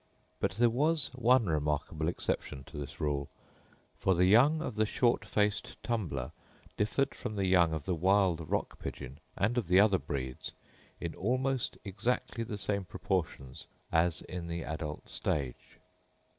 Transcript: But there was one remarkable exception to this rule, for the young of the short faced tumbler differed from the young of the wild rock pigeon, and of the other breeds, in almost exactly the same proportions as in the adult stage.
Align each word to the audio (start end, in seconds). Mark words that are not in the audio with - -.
But 0.39 0.53
there 0.53 0.67
was 0.71 1.11
one 1.13 1.45
remarkable 1.45 2.07
exception 2.07 2.63
to 2.63 2.77
this 2.79 2.99
rule, 2.99 3.29
for 3.99 4.15
the 4.15 4.25
young 4.25 4.59
of 4.59 4.73
the 4.73 4.87
short 4.87 5.23
faced 5.25 5.75
tumbler 5.83 6.31
differed 6.75 7.13
from 7.13 7.35
the 7.35 7.45
young 7.45 7.71
of 7.71 7.85
the 7.85 7.93
wild 7.93 8.49
rock 8.49 8.79
pigeon, 8.79 9.19
and 9.37 9.59
of 9.59 9.67
the 9.67 9.79
other 9.79 9.99
breeds, 9.99 10.53
in 10.99 11.13
almost 11.13 11.77
exactly 11.85 12.43
the 12.43 12.57
same 12.57 12.83
proportions 12.83 13.67
as 13.91 14.23
in 14.23 14.47
the 14.47 14.63
adult 14.63 15.07
stage. 15.07 15.77